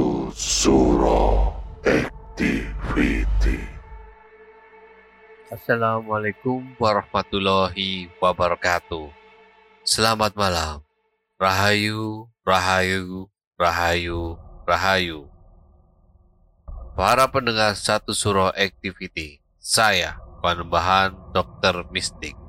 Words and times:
Satu 0.00 0.32
Suro 0.32 1.52
Activity 1.84 3.60
Assalamualaikum 5.52 6.64
warahmatullahi 6.80 8.08
wabarakatuh. 8.16 9.12
Selamat 9.84 10.32
malam. 10.32 10.80
Rahayu, 11.36 12.32
rahayu, 12.48 13.28
rahayu, 13.60 14.40
rahayu. 14.64 15.28
Para 16.96 17.28
pendengar 17.28 17.76
satu 17.76 18.16
suro 18.16 18.48
activity, 18.56 19.44
saya 19.60 20.16
Panembahan 20.40 21.12
Dokter 21.36 21.84
Mistik. 21.92 22.39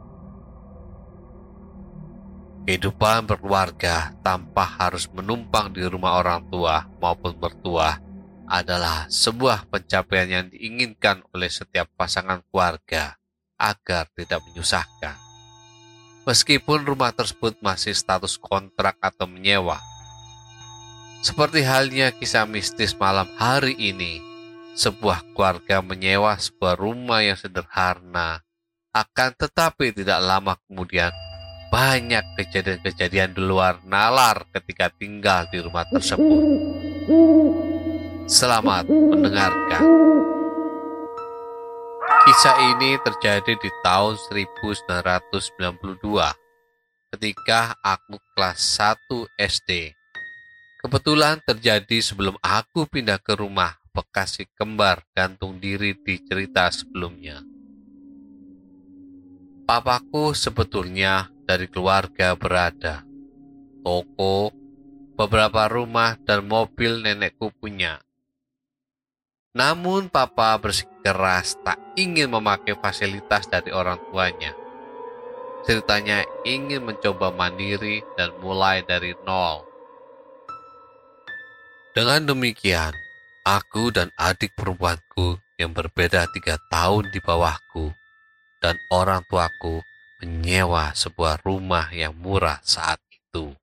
Kehidupan 2.61 3.25
berkeluarga 3.25 4.13
tanpa 4.22 4.61
harus 4.77 5.09
menumpang 5.09 5.73
di 5.73 5.81
rumah 5.81 6.22
orang 6.22 6.45
tua 6.45 6.85
maupun 7.01 7.33
mertua 7.41 7.97
adalah 8.45 9.09
sebuah 9.09 9.66
pencapaian 9.66 10.29
yang 10.29 10.45
diinginkan 10.53 11.25
oleh 11.33 11.49
setiap 11.49 11.89
pasangan 11.97 12.45
keluarga 12.53 13.17
agar 13.57 14.05
tidak 14.13 14.45
menyusahkan. 14.45 15.17
Meskipun 16.22 16.85
rumah 16.85 17.09
tersebut 17.09 17.57
masih 17.66 17.97
status 17.97 18.38
kontrak 18.38 18.93
atau 19.01 19.25
menyewa. 19.25 19.81
Seperti 21.25 21.66
halnya 21.66 22.13
kisah 22.13 22.45
mistis 22.45 22.93
malam 22.93 23.25
hari 23.41 23.73
ini, 23.73 24.22
sebuah 24.78 25.33
keluarga 25.33 25.81
menyewa 25.81 26.38
sebuah 26.38 26.78
rumah 26.78 27.25
yang 27.25 27.38
sederhana, 27.41 28.45
akan 28.93 29.33
tetapi 29.33 29.97
tidak 29.97 30.22
lama 30.22 30.53
kemudian 30.69 31.09
banyak 31.71 32.35
kejadian-kejadian 32.35 33.31
di 33.31 33.41
luar 33.47 33.79
nalar 33.87 34.43
ketika 34.51 34.91
tinggal 34.91 35.47
di 35.47 35.63
rumah 35.63 35.87
tersebut. 35.87 36.43
Selamat 38.27 38.91
mendengarkan. 38.91 39.79
Kisah 42.27 42.75
ini 42.75 42.99
terjadi 42.99 43.55
di 43.55 43.71
tahun 43.81 44.19
1992 44.19 47.15
ketika 47.15 47.79
aku 47.79 48.19
kelas 48.35 48.59
1 48.77 49.31
SD. 49.39 49.95
Kebetulan 50.83 51.39
terjadi 51.47 52.03
sebelum 52.03 52.35
aku 52.43 52.83
pindah 52.83 53.23
ke 53.23 53.39
rumah 53.39 53.79
bekas 53.95 54.39
si 54.39 54.43
kembar 54.59 55.07
gantung 55.15 55.55
diri 55.55 55.95
di 55.95 56.19
cerita 56.19 56.67
sebelumnya. 56.67 57.39
Papaku 59.63 60.35
sebetulnya 60.35 61.30
dari 61.46 61.68
keluarga 61.68 62.34
berada. 62.38 63.06
Toko, 63.81 64.53
beberapa 65.18 65.66
rumah, 65.68 66.18
dan 66.22 66.46
mobil 66.46 67.02
nenekku 67.02 67.50
punya. 67.57 68.02
Namun 69.52 70.07
papa 70.07 70.56
bersikeras 70.62 71.59
tak 71.59 71.75
ingin 72.00 72.31
memakai 72.31 72.78
fasilitas 72.79 73.52
dari 73.52 73.75
orang 73.75 74.00
tuanya. 74.07 74.56
Ceritanya 75.68 76.24
ingin 76.47 76.88
mencoba 76.88 77.29
mandiri 77.35 78.00
dan 78.16 78.31
mulai 78.40 78.81
dari 78.88 79.12
nol. 79.28 79.68
Dengan 81.91 82.31
demikian, 82.31 82.96
aku 83.44 83.91
dan 83.91 84.08
adik 84.16 84.56
perempuanku 84.56 85.35
yang 85.59 85.75
berbeda 85.75 86.31
tiga 86.31 86.56
tahun 86.72 87.12
di 87.12 87.19
bawahku 87.19 87.91
dan 88.63 88.79
orang 88.88 89.22
tuaku 89.28 89.84
menyewa 90.21 90.93
sebuah 90.93 91.41
rumah 91.41 91.89
yang 91.89 92.13
murah 92.13 92.61
saat 92.61 93.01
itu. 93.09 93.57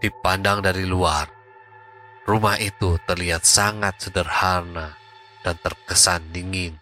Dipandang 0.00 0.64
dari 0.64 0.88
luar, 0.88 1.28
rumah 2.24 2.56
itu 2.56 2.96
terlihat 3.04 3.44
sangat 3.44 4.00
sederhana 4.00 4.96
dan 5.44 5.60
terkesan 5.60 6.32
dingin. 6.32 6.80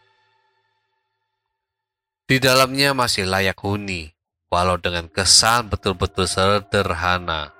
Di 2.24 2.40
dalamnya 2.40 2.94
masih 2.94 3.26
layak 3.26 3.58
huni, 3.60 4.14
walau 4.48 4.78
dengan 4.78 5.10
kesan 5.10 5.68
betul-betul 5.68 6.30
sederhana. 6.30 7.50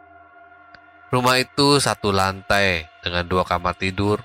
Rumah 1.11 1.37
itu 1.43 1.83
satu 1.83 2.15
lantai 2.15 2.89
dengan 3.05 3.29
dua 3.29 3.45
kamar 3.45 3.77
tidur, 3.77 4.23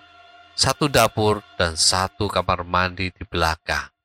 satu 0.56 0.88
dapur, 0.88 1.44
dan 1.60 1.76
satu 1.76 2.32
kamar 2.32 2.64
mandi 2.64 3.12
di 3.12 3.24
belakang. 3.28 3.99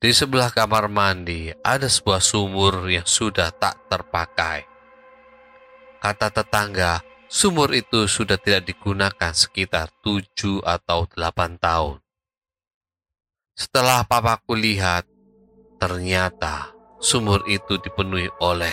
Di 0.00 0.16
sebelah 0.16 0.48
kamar 0.48 0.88
mandi 0.88 1.52
ada 1.60 1.84
sebuah 1.84 2.24
sumur 2.24 2.88
yang 2.88 3.04
sudah 3.04 3.52
tak 3.52 3.84
terpakai. 3.92 4.64
Kata 6.00 6.32
tetangga, 6.32 7.04
sumur 7.28 7.68
itu 7.76 8.08
sudah 8.08 8.40
tidak 8.40 8.64
digunakan 8.72 9.36
sekitar 9.36 9.92
tujuh 10.00 10.64
atau 10.64 11.04
delapan 11.04 11.60
tahun. 11.60 12.00
Setelah 13.52 14.08
papaku 14.08 14.56
lihat, 14.56 15.04
ternyata 15.76 16.72
sumur 16.96 17.44
itu 17.44 17.76
dipenuhi 17.76 18.32
oleh 18.40 18.72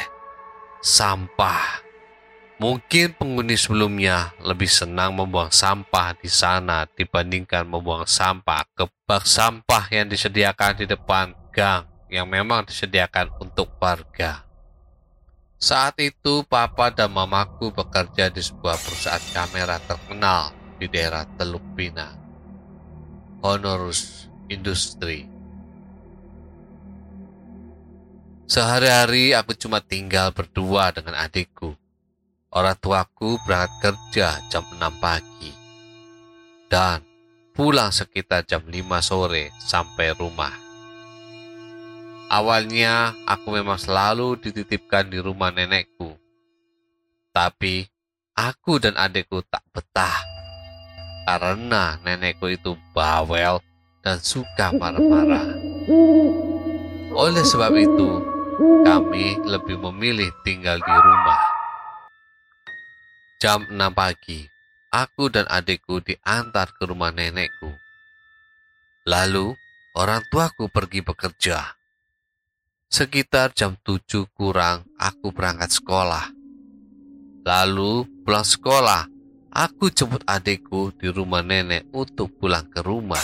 sampah. 0.80 1.87
Mungkin 2.58 3.14
penghuni 3.14 3.54
sebelumnya 3.54 4.34
lebih 4.42 4.66
senang 4.66 5.14
membuang 5.14 5.54
sampah 5.54 6.18
di 6.18 6.26
sana 6.26 6.90
dibandingkan 6.90 7.70
membuang 7.70 8.10
sampah 8.10 8.66
ke 8.74 8.90
bak 9.06 9.30
sampah 9.30 9.86
yang 9.94 10.10
disediakan 10.10 10.74
di 10.74 10.90
depan 10.90 11.38
gang 11.54 11.86
yang 12.10 12.26
memang 12.26 12.66
disediakan 12.66 13.30
untuk 13.38 13.78
warga. 13.78 14.42
Saat 15.62 16.02
itu 16.02 16.42
papa 16.50 16.90
dan 16.90 17.14
mamaku 17.14 17.70
bekerja 17.70 18.34
di 18.34 18.42
sebuah 18.42 18.82
perusahaan 18.82 19.22
kamera 19.38 19.78
terkenal 19.78 20.50
di 20.82 20.90
daerah 20.90 21.30
Teluk 21.38 21.62
Pinang. 21.78 22.18
Honorus 23.46 24.34
industri. 24.50 25.30
Sehari-hari 28.50 29.38
aku 29.38 29.54
cuma 29.54 29.78
tinggal 29.78 30.34
berdua 30.34 30.90
dengan 30.90 31.22
adikku. 31.22 31.77
Orang 32.58 32.74
tuaku 32.82 33.38
berangkat 33.46 33.94
kerja 34.10 34.42
jam 34.50 34.66
6 34.66 34.82
pagi. 34.98 35.54
Dan 36.66 37.06
pulang 37.54 37.94
sekitar 37.94 38.50
jam 38.50 38.66
5 38.66 38.82
sore 38.98 39.54
sampai 39.62 40.18
rumah. 40.18 40.58
Awalnya 42.34 43.14
aku 43.30 43.62
memang 43.62 43.78
selalu 43.78 44.42
dititipkan 44.42 45.06
di 45.06 45.22
rumah 45.22 45.54
nenekku. 45.54 46.18
Tapi 47.30 47.86
aku 48.34 48.82
dan 48.82 48.98
adikku 48.98 49.46
tak 49.46 49.62
betah. 49.70 50.18
Karena 51.30 52.02
nenekku 52.02 52.50
itu 52.50 52.74
bawel 52.90 53.62
dan 54.02 54.18
suka 54.18 54.74
marah-marah. 54.74 55.46
Oleh 57.14 57.46
sebab 57.46 57.78
itu, 57.78 58.18
kami 58.82 59.46
lebih 59.46 59.78
memilih 59.78 60.34
tinggal 60.42 60.82
di 60.82 60.96
rumah. 61.06 61.57
Jam 63.38 63.70
6 63.70 63.78
pagi, 63.94 64.50
aku 64.90 65.30
dan 65.30 65.46
adikku 65.46 66.02
diantar 66.02 66.74
ke 66.74 66.90
rumah 66.90 67.14
nenekku. 67.14 67.70
Lalu, 69.06 69.54
orang 69.94 70.26
tuaku 70.34 70.74
pergi 70.74 71.06
bekerja. 71.06 71.78
Sekitar 72.90 73.54
jam 73.54 73.78
7 73.86 74.26
kurang, 74.34 74.90
aku 74.98 75.30
berangkat 75.30 75.70
sekolah. 75.70 76.34
Lalu, 77.46 78.10
pulang 78.26 78.42
sekolah, 78.42 79.06
aku 79.54 79.94
jemput 79.94 80.26
adikku 80.26 80.98
di 80.98 81.06
rumah 81.14 81.46
nenek 81.46 81.86
untuk 81.94 82.34
pulang 82.42 82.66
ke 82.66 82.82
rumah. 82.82 83.22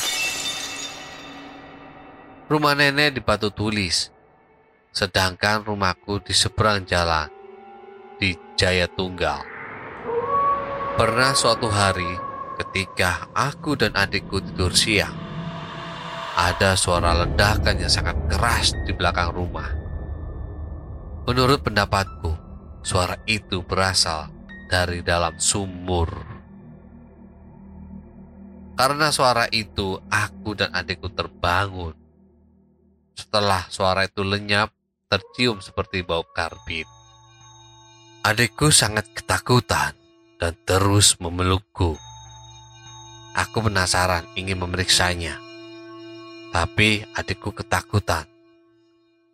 Rumah 2.54 2.74
nenek 2.77 3.18
di 3.18 3.21
Batu 3.25 3.50
Tulis, 3.50 4.13
sedangkan 4.94 5.65
rumahku 5.65 6.21
di 6.21 6.38
seberang 6.38 6.86
jalan 6.86 7.33
di 8.21 8.38
Jaya 8.54 8.86
Tunggal. 8.86 9.53
Pernah 10.94 11.34
suatu 11.34 11.74
hari 11.74 12.06
ketika 12.62 13.25
aku 13.34 13.74
dan 13.74 13.98
adikku 13.98 14.38
tidur 14.45 14.78
siang, 14.78 15.18
ada 16.38 16.78
suara 16.78 17.18
ledakan 17.18 17.81
yang 17.81 17.90
sangat 17.90 18.13
keras 18.30 18.78
di 18.86 18.94
belakang 18.94 19.34
rumah. 19.34 19.74
Menurut 21.25 21.66
pendapatku, 21.66 22.38
suara 22.86 23.18
itu 23.25 23.66
berasal 23.66 24.30
dari 24.69 25.01
dalam 25.01 25.34
sumur. 25.42 26.13
Karena 28.78 29.10
suara 29.10 29.50
itu, 29.50 29.98
aku 30.13 30.54
dan 30.54 30.78
adikku 30.78 31.10
terbangun. 31.10 31.98
Setelah 33.18 33.66
suara 33.74 34.06
itu 34.06 34.22
lenyap, 34.22 34.69
tercium 35.10 35.57
seperti 35.57 36.06
bau 36.06 36.22
karbit. 36.38 36.86
Adikku 38.22 38.69
sangat 38.69 39.10
ketakutan 39.18 40.03
dan 40.44 40.60
terus 40.68 41.16
memelukku. 41.24 41.95
Aku 43.31 43.63
penasaran 43.63 44.28
ingin 44.36 44.60
memeriksanya. 44.60 45.40
Tapi 46.51 47.00
adikku 47.16 47.56
ketakutan. 47.56 48.28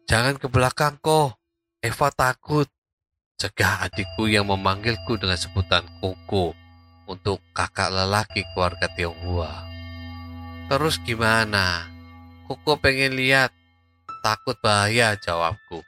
Jangan 0.06 0.38
ke 0.38 0.46
belakang 0.46 1.02
kok, 1.02 1.42
Eva 1.82 2.14
takut. 2.14 2.70
Cegah 3.42 3.90
adikku 3.90 4.30
yang 4.30 4.46
memanggilku 4.54 5.18
dengan 5.18 5.42
sebutan 5.42 5.82
Koko 5.98 6.54
untuk 7.10 7.42
kakak 7.58 7.90
lelaki 7.90 8.46
keluarga 8.54 8.86
Tionghoa. 8.94 9.66
Terus 10.70 11.02
gimana? 11.02 11.90
Koko 12.46 12.78
pengen 12.78 13.18
lihat 13.18 13.50
Takut 14.20 14.60
bahaya 14.60 15.16
jawabku. 15.16 15.80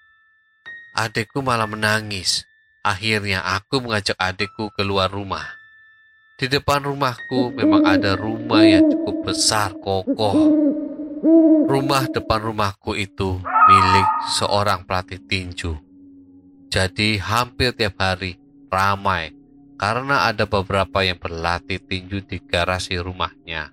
Adikku 0.95 1.43
malah 1.43 1.67
menangis. 1.67 2.47
Akhirnya 2.81 3.45
aku 3.45 3.77
mengajak 3.77 4.17
adikku 4.17 4.73
keluar 4.73 5.05
rumah. 5.13 5.45
Di 6.41 6.49
depan 6.49 6.81
rumahku 6.81 7.53
memang 7.53 7.85
ada 7.85 8.17
rumah 8.17 8.65
yang 8.65 8.89
cukup 8.89 9.29
besar 9.29 9.77
kokoh. 9.77 10.57
Rumah 11.69 12.09
depan 12.09 12.41
rumahku 12.41 12.97
itu 12.97 13.37
milik 13.69 14.09
seorang 14.33 14.81
pelatih 14.89 15.21
tinju. 15.21 15.77
Jadi 16.73 17.21
hampir 17.21 17.77
tiap 17.77 18.01
hari 18.01 18.41
ramai 18.73 19.29
karena 19.77 20.25
ada 20.25 20.49
beberapa 20.49 21.05
yang 21.05 21.21
berlatih 21.21 21.77
tinju 21.85 22.25
di 22.25 22.41
garasi 22.41 22.97
rumahnya. 22.97 23.69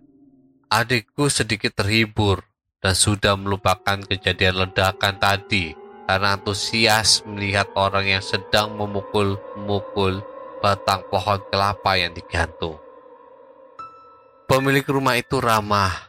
Adikku 0.69 1.33
sedikit 1.33 1.73
terhibur 1.81 2.45
dan 2.85 2.93
sudah 2.93 3.41
melupakan 3.41 4.05
kejadian 4.05 4.69
ledakan 4.69 5.17
tadi 5.17 5.88
karena 6.09 6.41
antusias 6.41 7.21
melihat 7.29 7.69
orang 7.77 8.09
yang 8.09 8.25
sedang 8.25 8.73
memukul-mukul 8.81 10.25
batang 10.65 11.05
pohon 11.13 11.37
kelapa 11.53 12.01
yang 12.01 12.17
digantung. 12.17 12.81
Pemilik 14.49 14.89
rumah 14.89 15.21
itu 15.21 15.37
ramah, 15.37 16.09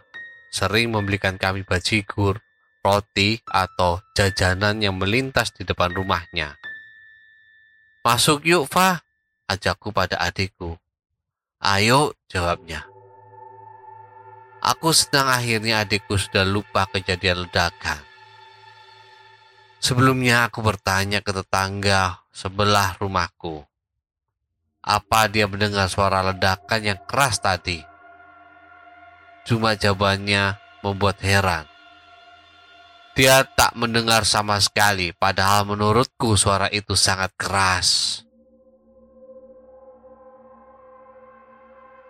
sering 0.55 0.95
membelikan 0.95 1.35
kami 1.35 1.67
bajigur, 1.67 2.39
roti, 2.79 3.43
atau 3.43 3.99
jajanan 4.15 4.79
yang 4.79 4.95
melintas 4.95 5.51
di 5.51 5.67
depan 5.67 5.91
rumahnya. 5.91 6.55
Masuk 7.99 8.47
yuk, 8.47 8.71
Fa, 8.71 9.03
ajakku 9.51 9.91
pada 9.91 10.15
adikku. 10.23 10.79
Ayo, 11.59 12.15
jawabnya. 12.31 12.87
Aku 14.63 14.95
senang 14.95 15.27
akhirnya 15.27 15.83
adikku 15.83 16.15
sudah 16.15 16.47
lupa 16.47 16.87
kejadian 16.87 17.43
ledakan. 17.43 18.08
Sebelumnya 19.79 20.51
aku 20.51 20.59
bertanya 20.59 21.23
ke 21.23 21.31
tetangga 21.31 22.19
sebelah 22.35 22.99
rumahku. 22.99 23.63
Apa 24.83 25.31
dia 25.31 25.47
mendengar 25.47 25.87
suara 25.87 26.19
ledakan 26.19 26.81
yang 26.83 26.99
keras 27.07 27.39
tadi? 27.39 27.79
Cuma 29.47 29.79
jawabannya 29.79 30.59
membuat 30.83 31.23
heran. 31.23 31.63
Dia 33.15 33.43
tak 33.43 33.75
mendengar 33.79 34.27
sama 34.27 34.59
sekali, 34.59 35.15
padahal 35.15 35.67
menurutku 35.67 36.35
suara 36.35 36.67
itu 36.71 36.95
sangat 36.99 37.31
keras. 37.39 38.21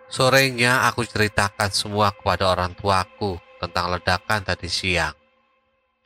Sorenya 0.10 0.90
aku 0.90 1.06
ceritakan 1.06 1.70
semua 1.70 2.10
kepada 2.10 2.50
orang 2.50 2.74
tuaku 2.74 3.38
tentang 3.62 3.94
ledakan 3.94 4.42
tadi 4.42 4.66
siang. 4.66 5.19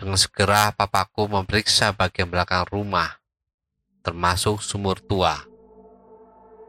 Dengan 0.03 0.19
segera 0.19 0.75
papaku 0.75 1.31
memeriksa 1.31 1.95
bagian 1.95 2.27
belakang 2.27 2.67
rumah, 2.67 3.23
termasuk 4.03 4.59
sumur 4.59 4.99
tua. 4.99 5.47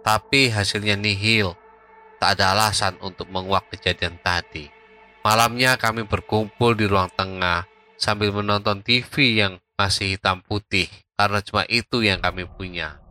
Tapi 0.07 0.55
hasilnya 0.55 0.95
nihil, 0.95 1.59
tak 2.23 2.38
ada 2.38 2.55
alasan 2.55 2.95
untuk 3.03 3.26
menguak 3.26 3.67
kejadian 3.75 4.23
tadi. 4.23 4.71
Malamnya 5.26 5.75
kami 5.75 6.07
berkumpul 6.07 6.79
di 6.79 6.87
ruang 6.87 7.11
tengah 7.19 7.67
sambil 7.99 8.31
menonton 8.31 8.87
TV 8.87 9.43
yang 9.43 9.59
masih 9.75 10.14
hitam 10.14 10.38
putih 10.38 10.87
karena 11.19 11.43
cuma 11.43 11.67
itu 11.67 12.07
yang 12.07 12.23
kami 12.23 12.47
punya. 12.47 13.03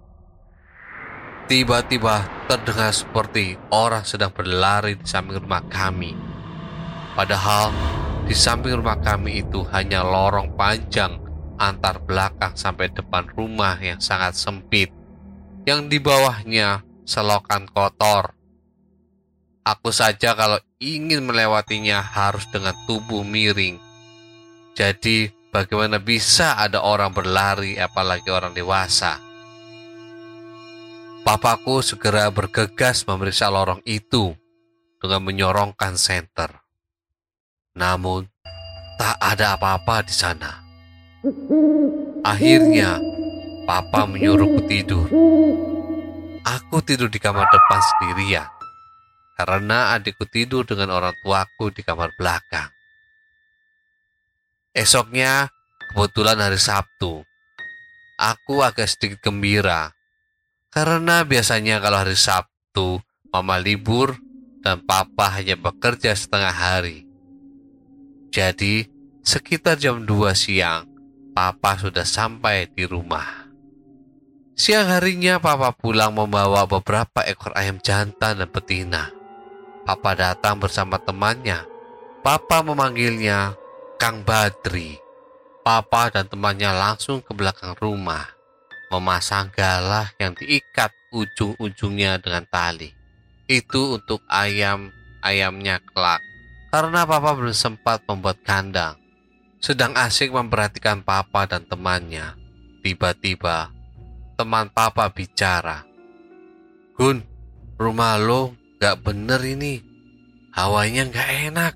Tiba-tiba 1.52 2.48
terdengar 2.48 2.96
seperti 2.96 3.60
orang 3.76 4.08
sedang 4.08 4.32
berlari 4.32 4.96
di 4.96 5.04
samping 5.04 5.44
rumah 5.44 5.68
kami. 5.68 6.16
Padahal 7.12 7.76
di 8.24 8.32
samping 8.32 8.80
rumah 8.80 8.96
kami 9.04 9.44
itu 9.44 9.68
hanya 9.76 10.00
lorong 10.00 10.56
panjang 10.56 11.20
antar 11.60 12.00
belakang 12.00 12.56
sampai 12.56 12.88
depan 12.92 13.28
rumah 13.36 13.76
yang 13.84 14.00
sangat 14.00 14.40
sempit. 14.40 14.90
Yang 15.68 15.82
di 15.92 15.98
bawahnya 16.00 16.84
selokan 17.04 17.68
kotor. 17.72 18.36
Aku 19.64 19.96
saja 19.96 20.36
kalau 20.36 20.60
ingin 20.80 21.24
melewatinya 21.24 22.04
harus 22.04 22.44
dengan 22.52 22.76
tubuh 22.84 23.24
miring. 23.24 23.80
Jadi 24.76 25.32
bagaimana 25.52 26.04
bisa 26.04 26.60
ada 26.60 26.84
orang 26.84 27.16
berlari 27.16 27.80
apalagi 27.80 28.28
orang 28.28 28.52
dewasa? 28.52 29.20
Papaku 31.24 31.80
segera 31.80 32.28
bergegas 32.28 33.08
memeriksa 33.08 33.48
lorong 33.48 33.80
itu 33.88 34.36
dengan 35.00 35.24
menyorongkan 35.24 35.96
senter. 35.96 36.63
Namun, 37.74 38.30
tak 38.98 39.18
ada 39.18 39.58
apa-apa 39.58 40.06
di 40.06 40.14
sana. 40.14 40.62
Akhirnya, 42.24 43.02
Papa 43.64 44.04
menyuruhku 44.04 44.68
tidur. 44.68 45.08
Aku 46.44 46.84
tidur 46.84 47.08
di 47.08 47.16
kamar 47.16 47.48
depan 47.48 47.80
sendirian 47.80 48.52
karena 49.40 49.96
adikku 49.96 50.28
tidur 50.28 50.68
dengan 50.68 50.92
orang 50.92 51.16
tuaku 51.24 51.72
di 51.72 51.80
kamar 51.80 52.12
belakang. 52.20 52.68
Esoknya, 54.76 55.48
kebetulan 55.96 56.44
hari 56.44 56.60
Sabtu, 56.60 57.24
aku 58.20 58.60
agak 58.60 58.92
sedikit 58.92 59.32
gembira 59.32 59.96
karena 60.68 61.24
biasanya 61.24 61.80
kalau 61.80 62.04
hari 62.04 62.20
Sabtu, 62.20 63.00
mama 63.32 63.62
libur 63.64 64.18
dan 64.60 64.84
papa 64.84 65.40
hanya 65.40 65.56
bekerja 65.56 66.12
setengah 66.12 66.52
hari. 66.52 67.13
Jadi, 68.34 68.90
sekitar 69.22 69.78
jam 69.78 70.10
2 70.10 70.34
siang, 70.34 70.90
Papa 71.38 71.78
sudah 71.78 72.02
sampai 72.02 72.66
di 72.66 72.82
rumah. 72.82 73.46
Siang 74.58 74.90
harinya 74.90 75.38
Papa 75.38 75.70
pulang 75.70 76.18
membawa 76.18 76.66
beberapa 76.66 77.22
ekor 77.30 77.54
ayam 77.54 77.78
jantan 77.78 78.42
dan 78.42 78.50
betina. 78.50 79.14
Papa 79.86 80.18
datang 80.18 80.58
bersama 80.58 80.98
temannya. 80.98 81.62
Papa 82.26 82.66
memanggilnya 82.66 83.54
Kang 84.02 84.26
Badri. 84.26 84.98
Papa 85.62 86.10
dan 86.10 86.26
temannya 86.26 86.74
langsung 86.74 87.22
ke 87.22 87.38
belakang 87.38 87.78
rumah, 87.78 88.34
memasang 88.90 89.54
galah 89.54 90.10
yang 90.18 90.34
diikat 90.34 90.90
ujung-ujungnya 91.14 92.18
dengan 92.18 92.50
tali. 92.50 92.90
Itu 93.46 94.02
untuk 94.02 94.26
ayam-ayamnya 94.26 95.86
kelak, 95.86 96.20
karena 96.74 97.06
Papa 97.06 97.38
belum 97.38 97.54
sempat 97.54 98.02
membuat 98.10 98.42
kandang. 98.42 98.98
Sedang 99.62 99.94
asik 99.94 100.34
memperhatikan 100.34 101.06
Papa 101.06 101.46
dan 101.46 101.70
temannya. 101.70 102.34
Tiba-tiba 102.82 103.70
teman 104.34 104.74
papa 104.74 105.08
bicara. 105.14 105.86
Gun, 106.98 107.22
rumah 107.78 108.18
lo 108.18 108.58
gak 108.82 109.06
bener 109.06 109.38
ini. 109.46 109.86
Hawanya 110.58 111.14
gak 111.14 111.30
enak. 111.54 111.74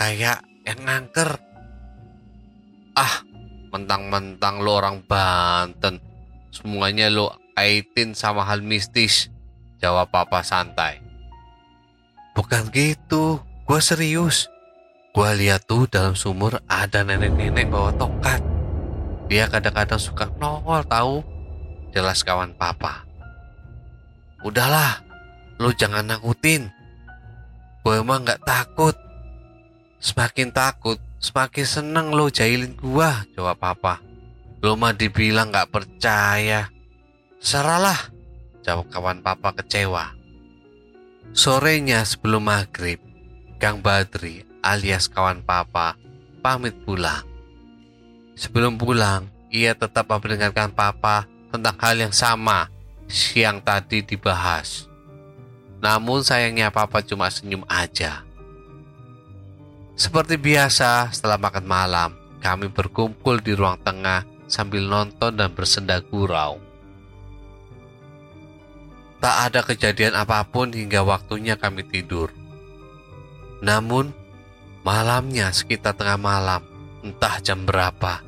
Kayak 0.00 0.40
yang 0.64 0.80
ngangker. 0.88 1.36
Ah, 2.96 3.22
mentang-mentang 3.76 4.64
lo 4.64 4.80
orang 4.80 5.04
Banten. 5.04 6.00
Semuanya 6.48 7.12
lo 7.12 7.36
kaitin 7.54 8.16
sama 8.16 8.42
hal 8.48 8.64
mistis. 8.64 9.28
Jawab 9.84 10.08
papa 10.08 10.40
santai. 10.40 10.98
Bukan 12.32 12.72
gitu, 12.72 13.38
gue 13.72 13.80
serius. 13.80 14.52
Gue 15.16 15.32
lihat 15.32 15.64
tuh 15.64 15.88
dalam 15.88 16.12
sumur 16.12 16.60
ada 16.68 17.00
nenek-nenek 17.08 17.72
bawa 17.72 17.88
tongkat. 17.96 18.44
Dia 19.32 19.48
kadang-kadang 19.48 19.96
suka 19.96 20.28
nongol 20.36 20.84
tahu 20.84 21.24
jelas 21.96 22.20
kawan 22.20 22.52
papa. 22.52 23.08
Udahlah, 24.44 25.00
lu 25.56 25.72
jangan 25.72 26.04
nakutin. 26.04 26.68
Gue 27.80 27.96
emang 27.96 28.28
gak 28.28 28.44
takut. 28.44 28.92
Semakin 30.04 30.52
takut, 30.52 31.00
semakin 31.16 31.64
seneng 31.64 32.12
lo 32.12 32.28
jahilin 32.28 32.76
gua, 32.76 33.24
jawab 33.32 33.56
papa. 33.56 34.04
Lo 34.60 34.76
mah 34.76 34.92
dibilang 34.92 35.48
gak 35.48 35.72
percaya. 35.72 36.68
Seralah, 37.40 38.12
jawab 38.60 38.92
kawan 38.92 39.24
papa 39.24 39.56
kecewa. 39.56 40.12
Sorenya 41.32 42.04
sebelum 42.04 42.52
maghrib, 42.52 43.00
Kang 43.62 43.78
Badri 43.78 44.42
alias 44.58 45.06
kawan 45.06 45.38
papa 45.46 45.94
pamit 46.42 46.74
pulang. 46.82 47.22
Sebelum 48.34 48.74
pulang, 48.74 49.30
ia 49.54 49.70
tetap 49.70 50.10
memperingatkan 50.10 50.74
papa 50.74 51.30
tentang 51.46 51.78
hal 51.78 51.94
yang 51.94 52.10
sama 52.10 52.66
yang 53.38 53.62
tadi 53.62 54.02
dibahas. 54.02 54.90
Namun 55.78 56.26
sayangnya 56.26 56.74
papa 56.74 57.06
cuma 57.06 57.30
senyum 57.30 57.62
aja. 57.70 58.26
Seperti 59.94 60.42
biasa, 60.42 61.14
setelah 61.14 61.38
makan 61.38 61.62
malam, 61.62 62.10
kami 62.42 62.66
berkumpul 62.66 63.38
di 63.38 63.54
ruang 63.54 63.78
tengah 63.78 64.26
sambil 64.50 64.82
nonton 64.90 65.38
dan 65.38 65.54
bersenda 65.54 66.02
gurau. 66.02 66.58
Tak 69.22 69.54
ada 69.54 69.62
kejadian 69.62 70.18
apa 70.18 70.42
pun 70.50 70.74
hingga 70.74 71.06
waktunya 71.06 71.54
kami 71.54 71.86
tidur. 71.86 72.41
Namun, 73.62 74.10
malamnya 74.82 75.54
sekitar 75.54 75.94
tengah 75.94 76.18
malam, 76.18 76.66
entah 77.06 77.38
jam 77.38 77.62
berapa, 77.62 78.18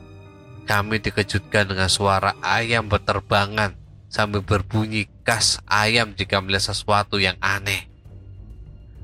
kami 0.62 1.02
dikejutkan 1.02 1.74
dengan 1.74 1.90
suara 1.90 2.38
ayam 2.38 2.86
berterbangan 2.86 3.74
sambil 4.06 4.46
berbunyi 4.46 5.10
khas 5.26 5.58
ayam 5.66 6.14
jika 6.14 6.38
melihat 6.38 6.70
sesuatu 6.70 7.18
yang 7.18 7.34
aneh. 7.42 7.90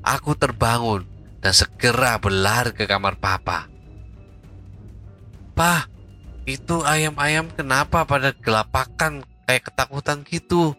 Aku 0.07 0.33
terbangun 0.39 1.03
dan 1.43 1.51
segera 1.51 2.15
berlari 2.15 2.71
ke 2.71 2.87
kamar 2.87 3.19
papa. 3.19 3.67
Pah, 5.51 5.83
itu 6.47 6.79
ayam-ayam 6.87 7.51
kenapa 7.51 8.07
pada 8.07 8.31
gelapakan 8.31 9.27
kayak 9.45 9.67
ketakutan 9.67 10.23
gitu? 10.25 10.73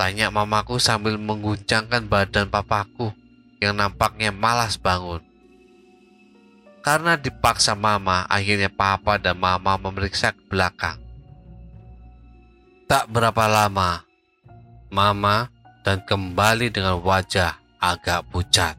Tanya 0.00 0.32
mamaku 0.32 0.80
sambil 0.80 1.20
mengguncangkan 1.20 2.08
badan 2.08 2.48
papaku 2.48 3.21
yang 3.62 3.78
nampaknya 3.78 4.34
malas 4.34 4.74
bangun. 4.74 5.22
Karena 6.82 7.14
dipaksa 7.14 7.78
mama, 7.78 8.26
akhirnya 8.26 8.66
papa 8.66 9.14
dan 9.14 9.38
mama 9.38 9.78
memeriksa 9.78 10.34
ke 10.34 10.42
belakang. 10.50 10.98
Tak 12.90 13.06
berapa 13.06 13.46
lama, 13.46 14.02
mama 14.90 15.46
dan 15.86 16.02
kembali 16.02 16.74
dengan 16.74 16.98
wajah 16.98 17.54
agak 17.78 18.26
pucat. 18.34 18.74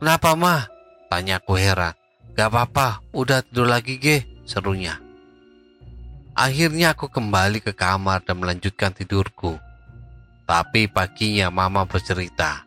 Kenapa 0.00 0.32
mah? 0.32 0.64
Tanya 1.12 1.36
aku 1.36 1.60
heran. 1.60 1.92
Gak 2.36 2.52
apa-apa, 2.52 3.00
udah 3.16 3.40
tidur 3.44 3.68
lagi 3.68 3.96
ge, 3.96 4.24
serunya. 4.44 5.00
Akhirnya 6.36 6.92
aku 6.92 7.08
kembali 7.08 7.64
ke 7.64 7.72
kamar 7.72 8.20
dan 8.20 8.40
melanjutkan 8.44 8.92
tidurku. 8.92 9.56
Tapi 10.44 10.84
paginya 10.84 11.48
mama 11.48 11.88
bercerita. 11.88 12.65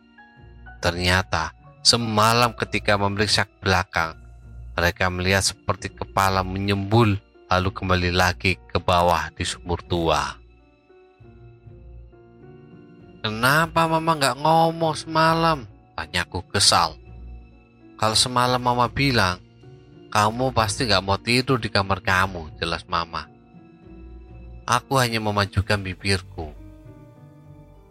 Ternyata 0.80 1.52
semalam 1.84 2.56
ketika 2.56 2.96
memeriksa 2.96 3.44
belakang, 3.60 4.16
mereka 4.72 5.12
melihat 5.12 5.44
seperti 5.44 5.92
kepala 5.92 6.40
menyembul 6.40 7.20
lalu 7.52 7.68
kembali 7.68 8.10
lagi 8.16 8.56
ke 8.56 8.80
bawah 8.80 9.28
di 9.36 9.44
sumur 9.44 9.84
tua. 9.84 10.40
Kenapa 13.20 13.84
mama 13.84 14.16
nggak 14.16 14.40
ngomong 14.40 14.96
semalam? 14.96 15.68
Tanyaku 15.92 16.40
kesal. 16.48 16.96
Kalau 18.00 18.16
semalam 18.16 18.56
mama 18.56 18.88
bilang, 18.88 19.36
kamu 20.08 20.56
pasti 20.56 20.88
nggak 20.88 21.04
mau 21.04 21.20
tidur 21.20 21.60
di 21.60 21.68
kamar 21.68 22.00
kamu, 22.00 22.56
jelas 22.56 22.88
mama. 22.88 23.28
Aku 24.64 24.96
hanya 24.96 25.20
memajukan 25.20 25.84
bibirku. 25.84 26.56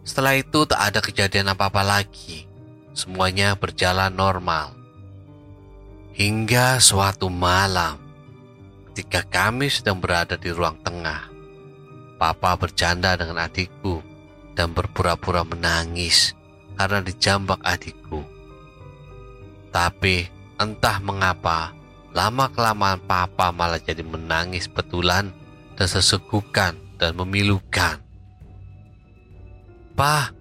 Setelah 0.02 0.34
itu 0.34 0.66
tak 0.66 0.80
ada 0.90 0.98
kejadian 0.98 1.54
apa-apa 1.54 1.86
lagi. 1.86 2.49
Semuanya 2.90 3.54
berjalan 3.54 4.10
normal. 4.10 4.74
Hingga 6.10 6.82
suatu 6.82 7.30
malam, 7.30 7.96
ketika 8.90 9.22
kami 9.24 9.70
sedang 9.70 10.02
berada 10.02 10.34
di 10.34 10.50
ruang 10.50 10.76
tengah, 10.82 11.30
Papa 12.20 12.52
bercanda 12.60 13.16
dengan 13.16 13.48
adikku 13.48 14.04
dan 14.52 14.76
berpura-pura 14.76 15.40
menangis 15.40 16.36
karena 16.76 17.00
dijambak 17.00 17.64
adikku. 17.64 18.20
Tapi 19.72 20.28
entah 20.60 21.00
mengapa, 21.00 21.72
lama-kelamaan 22.12 23.00
Papa 23.08 23.54
malah 23.54 23.80
jadi 23.80 24.04
menangis 24.04 24.68
betulan 24.68 25.32
dan 25.80 25.88
sesegukan 25.88 26.76
dan 27.00 27.16
memilukan. 27.16 28.02
Pa, 29.96 30.34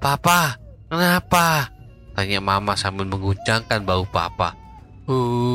Papa, 0.00 0.56
kenapa? 0.88 1.75
Tanya 2.16 2.40
Mama 2.40 2.72
sambil 2.80 3.04
mengguncangkan 3.04 3.84
bau 3.84 4.08
Papa. 4.08 4.56
Uh, 5.04 5.52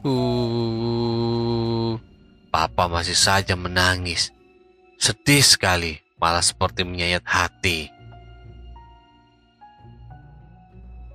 uh. 0.00 1.92
Papa 2.48 2.88
masih 2.88 3.12
saja 3.12 3.52
menangis. 3.52 4.32
Sedih 4.96 5.44
sekali, 5.44 6.00
malah 6.16 6.40
seperti 6.40 6.88
menyayat 6.88 7.20
hati. 7.28 7.92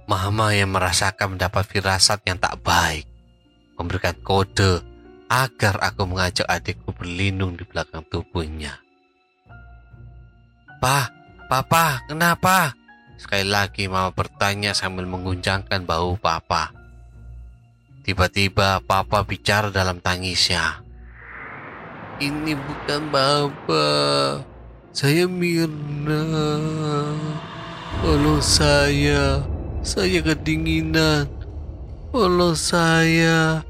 Mama 0.05 0.53
yang 0.53 0.69
merasakan 0.69 1.33
mendapat 1.33 1.65
firasat 1.65 2.21
yang 2.29 2.37
tak 2.37 2.61
baik, 2.61 3.09
memberikan 3.73 4.13
kode 4.21 4.85
agar 5.27 5.81
aku 5.81 6.07
mengajak 6.07 6.47
adikku 6.47 6.93
berlindung 6.93 7.57
di 7.57 7.65
belakang 7.67 8.05
tubuhnya. 8.07 8.79
Pa, 10.79 11.16
papa, 11.47 12.03
kenapa? 12.05 12.75
Sekali 13.17 13.49
lagi 13.49 13.89
mama 13.89 14.13
bertanya 14.13 14.77
sambil 14.77 15.09
mengguncangkan 15.09 15.87
bahu 15.87 16.21
papa. 16.21 16.69
Tiba-tiba 18.05 18.79
papa 18.85 19.25
bicara 19.25 19.73
dalam 19.73 19.97
tangisnya. 19.99 20.79
Ini 22.21 22.53
bukan 22.55 23.01
papa. 23.09 23.85
Saya 24.93 25.25
Mirna. 25.25 26.23
Kalau 27.99 28.37
saya, 28.39 29.41
saya 29.81 30.21
kedinginan. 30.21 31.25
Kalau 32.13 32.53
saya 32.55 33.65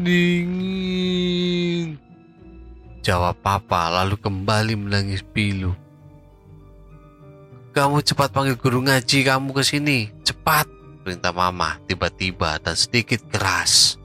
dingin. 0.00 1.98
Jawab 3.02 3.34
papa 3.42 3.90
lalu 3.90 4.14
kembali 4.16 4.78
menangis 4.78 5.26
pilu. 5.26 5.74
Kamu 7.72 8.04
cepat 8.04 8.36
panggil 8.36 8.60
guru 8.60 8.84
ngaji 8.84 9.24
kamu 9.24 9.48
ke 9.56 9.62
sini. 9.64 10.12
Cepat. 10.20 10.68
perintah 11.02 11.34
mama 11.34 11.82
tiba-tiba 11.90 12.62
dan 12.62 12.78
sedikit 12.78 13.18
keras. 13.26 13.98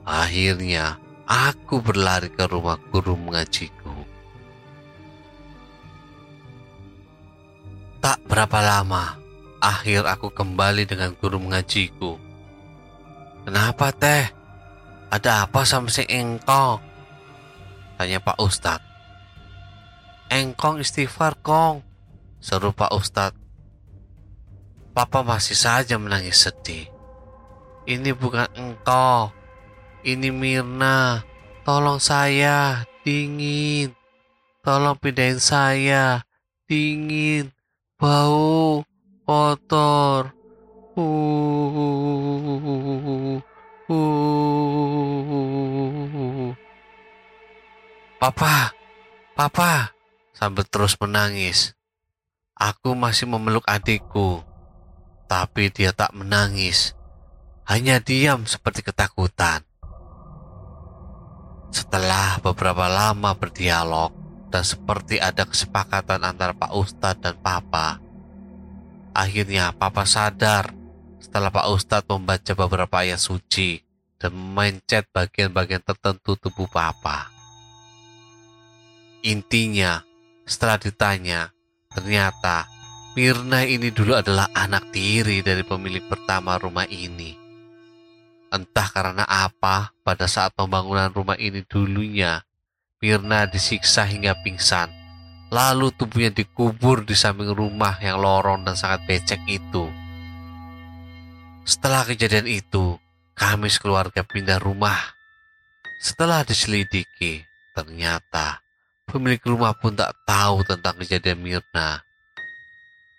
Akhirnya, 0.00 0.96
aku 1.28 1.84
berlari 1.84 2.32
ke 2.32 2.48
rumah 2.48 2.80
guru 2.88 3.20
mengajiku. 3.20 3.92
Tak 8.00 8.16
berapa 8.24 8.64
lama, 8.64 9.20
akhir 9.60 10.08
aku 10.08 10.32
kembali 10.32 10.88
dengan 10.88 11.12
guru 11.20 11.36
mengajiku. 11.36 12.16
Kenapa 13.44 13.92
teh? 13.92 14.32
Ada 15.12 15.44
apa 15.44 15.68
sama 15.68 15.92
si 15.92 16.08
engkong? 16.08 16.80
Tanya 18.00 18.24
Pak 18.24 18.40
Ustadz. 18.40 18.88
Engkong 20.32 20.80
istighfar 20.80 21.36
kong, 21.44 21.84
seru 22.42 22.74
Pak 22.74 22.90
Ustadz. 22.90 23.38
Papa 24.92 25.22
masih 25.24 25.56
saja 25.56 25.96
menangis 25.96 26.42
sedih. 26.44 26.90
Ini 27.88 28.12
bukan 28.12 28.44
engkau, 28.58 29.32
ini 30.04 30.28
Mirna. 30.28 31.24
Tolong 31.62 32.02
saya, 32.02 32.84
dingin. 33.06 33.94
Tolong 34.60 34.98
pindahin 34.98 35.38
saya, 35.40 36.26
dingin. 36.68 37.54
Bau, 37.96 38.84
kotor. 39.24 40.34
Uh, 40.92 41.00
uh. 43.88 44.52
Papa, 48.20 48.70
papa, 49.34 49.96
sambil 50.36 50.68
terus 50.68 51.00
menangis. 51.00 51.74
Aku 52.62 52.94
masih 52.94 53.26
memeluk 53.26 53.66
adikku, 53.66 54.38
tapi 55.26 55.74
dia 55.74 55.90
tak 55.90 56.14
menangis, 56.14 56.94
hanya 57.66 57.98
diam 57.98 58.46
seperti 58.46 58.86
ketakutan. 58.86 59.66
Setelah 61.74 62.38
beberapa 62.38 62.86
lama 62.86 63.34
berdialog 63.34 64.14
dan 64.54 64.62
seperti 64.62 65.18
ada 65.18 65.42
kesepakatan 65.42 66.22
antara 66.22 66.54
Pak 66.54 66.70
Ustadz 66.70 67.18
dan 67.18 67.34
Papa, 67.42 67.98
akhirnya 69.10 69.74
Papa 69.74 70.06
sadar 70.06 70.70
setelah 71.18 71.50
Pak 71.50 71.66
Ustadz 71.66 72.06
membaca 72.14 72.54
beberapa 72.54 73.02
ayat 73.02 73.18
suci 73.18 73.82
dan 74.22 74.38
mencet 74.38 75.10
bagian-bagian 75.10 75.82
tertentu 75.82 76.38
tubuh 76.38 76.70
Papa. 76.70 77.26
Intinya, 79.26 80.06
setelah 80.46 80.78
ditanya, 80.78 81.50
ternyata 81.94 82.72
Mirna 83.12 83.60
ini 83.60 83.92
dulu 83.92 84.16
adalah 84.16 84.48
anak 84.56 84.88
tiri 84.88 85.44
dari 85.44 85.60
pemilik 85.60 86.00
pertama 86.08 86.56
rumah 86.56 86.88
ini. 86.88 87.36
Entah 88.48 88.88
karena 88.88 89.28
apa, 89.28 89.92
pada 90.00 90.24
saat 90.24 90.56
pembangunan 90.56 91.12
rumah 91.12 91.36
ini 91.36 91.60
dulunya, 91.68 92.40
Mirna 93.04 93.44
disiksa 93.44 94.08
hingga 94.08 94.32
pingsan. 94.40 94.88
Lalu 95.52 95.92
tubuhnya 95.92 96.32
dikubur 96.32 97.04
di 97.04 97.12
samping 97.12 97.52
rumah 97.52 98.00
yang 98.00 98.16
lorong 98.16 98.64
dan 98.64 98.80
sangat 98.80 99.04
becek 99.04 99.44
itu. 99.44 99.92
Setelah 101.68 102.08
kejadian 102.08 102.48
itu, 102.48 102.96
kami 103.36 103.68
sekeluarga 103.68 104.24
pindah 104.24 104.56
rumah. 104.56 105.12
Setelah 106.00 106.48
diselidiki, 106.48 107.44
ternyata 107.76 108.61
pemilik 109.12 109.44
rumah 109.44 109.76
pun 109.76 109.92
tak 109.92 110.16
tahu 110.24 110.64
tentang 110.64 110.96
kejadian 110.96 111.44
Mirna. 111.44 112.00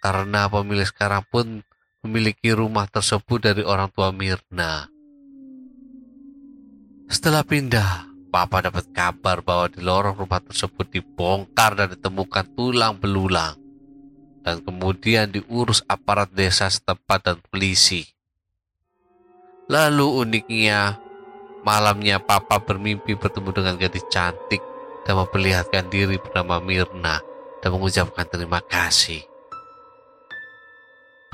Karena 0.02 0.50
pemilik 0.50 0.90
sekarang 0.90 1.22
pun 1.30 1.62
memiliki 2.02 2.50
rumah 2.50 2.90
tersebut 2.90 3.38
dari 3.38 3.62
orang 3.62 3.94
tua 3.94 4.10
Mirna. 4.10 4.90
Setelah 7.06 7.46
pindah, 7.46 8.10
Papa 8.34 8.66
dapat 8.66 8.90
kabar 8.90 9.46
bahwa 9.46 9.70
di 9.70 9.86
lorong 9.86 10.18
rumah 10.18 10.42
tersebut 10.42 10.90
dibongkar 10.90 11.78
dan 11.78 11.94
ditemukan 11.94 12.58
tulang 12.58 12.98
belulang. 12.98 13.54
Dan 14.42 14.66
kemudian 14.66 15.30
diurus 15.30 15.86
aparat 15.86 16.34
desa 16.34 16.66
setempat 16.68 17.20
dan 17.22 17.38
polisi. 17.46 18.04
Lalu 19.70 20.26
uniknya, 20.26 20.98
malamnya 21.62 22.18
Papa 22.20 22.60
bermimpi 22.60 23.14
bertemu 23.16 23.50
dengan 23.56 23.76
gadis 23.80 24.04
cantik 24.12 24.73
dan 25.04 25.20
memperlihatkan 25.20 25.92
diri 25.92 26.20
bernama 26.20 26.64
Mirna 26.64 27.20
dan 27.60 27.70
mengucapkan 27.72 28.28
terima 28.28 28.60
kasih. 28.64 29.24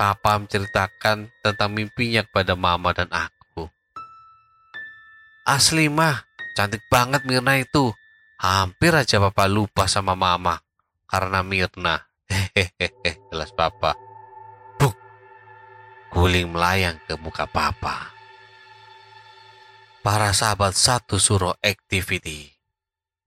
Papa 0.00 0.40
menceritakan 0.40 1.28
tentang 1.44 1.70
mimpinya 1.76 2.24
kepada 2.24 2.56
Mama 2.56 2.96
dan 2.96 3.10
aku. 3.12 3.68
Asli 5.44 5.92
mah, 5.92 6.24
cantik 6.56 6.80
banget 6.88 7.26
Mirna 7.28 7.60
itu. 7.60 7.92
Hampir 8.40 8.96
aja 8.96 9.20
Papa 9.20 9.44
lupa 9.44 9.84
sama 9.84 10.16
Mama 10.16 10.56
karena 11.04 11.44
Mirna. 11.44 12.00
Hehehe, 12.30 13.20
jelas 13.28 13.52
Papa. 13.52 13.92
Buk, 14.78 14.96
guling 16.08 16.48
melayang 16.48 16.96
ke 17.04 17.18
muka 17.20 17.44
Papa. 17.44 18.14
Para 20.00 20.32
sahabat 20.32 20.72
satu 20.72 21.20
suro 21.20 21.52
activity. 21.60 22.59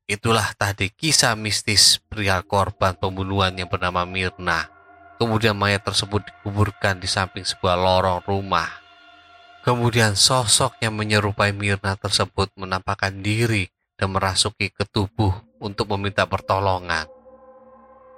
Itulah 0.03 0.51
tadi 0.59 0.91
kisah 0.91 1.31
mistis 1.39 1.95
pria 2.11 2.43
korban 2.43 2.91
pembunuhan 2.91 3.55
yang 3.55 3.71
bernama 3.71 4.03
Mirna. 4.03 4.67
Kemudian 5.15 5.55
mayat 5.55 5.87
tersebut 5.87 6.27
dikuburkan 6.27 6.99
di 6.99 7.07
samping 7.07 7.47
sebuah 7.47 7.79
lorong 7.79 8.19
rumah. 8.27 8.67
Kemudian 9.63 10.19
sosok 10.19 10.75
yang 10.83 10.99
menyerupai 10.99 11.55
Mirna 11.55 11.95
tersebut 11.95 12.51
menampakkan 12.59 13.23
diri 13.23 13.71
dan 13.95 14.11
merasuki 14.11 14.67
ke 14.75 14.83
tubuh 14.83 15.31
untuk 15.63 15.87
meminta 15.95 16.27
pertolongan. 16.27 17.07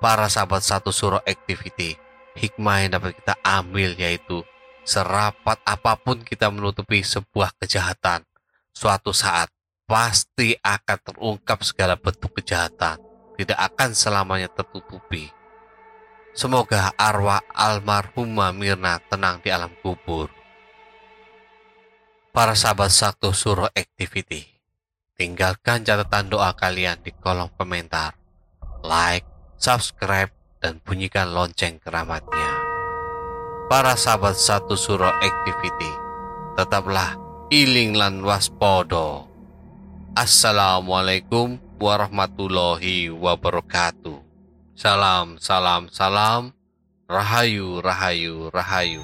Para 0.02 0.26
sahabat 0.26 0.66
satu 0.66 0.90
suro 0.90 1.22
activity, 1.22 1.94
hikmah 2.34 2.82
yang 2.82 2.98
dapat 2.98 3.14
kita 3.14 3.38
ambil 3.46 3.94
yaitu 3.94 4.42
serapat 4.82 5.62
apa 5.62 5.94
pun 6.02 6.26
kita 6.26 6.50
menutupi 6.50 7.06
sebuah 7.06 7.54
kejahatan, 7.62 8.26
suatu 8.74 9.14
saat 9.14 9.54
pasti 9.86 10.58
akan 10.58 11.00
terungkap 11.02 11.62
segala 11.62 11.98
bentuk 11.98 12.34
kejahatan, 12.38 12.98
tidak 13.38 13.60
akan 13.74 13.94
selamanya 13.94 14.50
tertutupi. 14.50 15.30
Semoga 16.36 16.92
arwah 17.00 17.42
almarhumah 17.56 18.52
Mirna 18.52 19.00
tenang 19.08 19.40
di 19.40 19.54
alam 19.54 19.72
kubur. 19.80 20.28
Para 22.36 22.52
sahabat 22.52 22.92
Sakto 22.92 23.32
Suro 23.32 23.72
Activity, 23.72 24.44
tinggalkan 25.16 25.88
catatan 25.88 26.28
doa 26.28 26.52
kalian 26.52 27.00
di 27.00 27.16
kolom 27.16 27.48
komentar. 27.56 28.20
Like, 28.84 29.24
subscribe, 29.56 30.36
dan 30.66 30.82
bunyikan 30.82 31.30
lonceng 31.30 31.78
keramatnya. 31.78 32.52
Para 33.70 33.94
sahabat 33.94 34.34
Satu 34.34 34.74
Suro 34.74 35.10
Activity, 35.10 35.94
tetaplah 36.58 37.14
iling 37.54 37.94
lan 37.94 38.26
waspodo. 38.26 39.35
Assalamualaikum 40.16 41.60
warahmatullahi 41.76 43.12
wabarakatuh. 43.12 44.24
Salam, 44.72 45.36
salam, 45.44 45.92
salam. 45.92 46.56
Rahayu, 47.04 47.84
rahayu, 47.84 48.48
rahayu. 48.48 49.04